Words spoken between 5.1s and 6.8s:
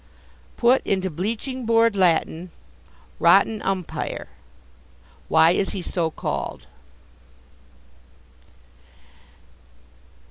Why is he so called?